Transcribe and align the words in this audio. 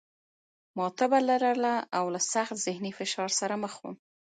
ما 0.77 0.85
تبه 0.97 1.19
لرله 1.27 1.75
او 1.97 2.05
له 2.13 2.19
سخت 2.33 2.55
ذهني 2.67 2.91
فشار 2.97 3.29
سره 3.39 3.55
مخ 3.63 3.73
وم 3.83 3.95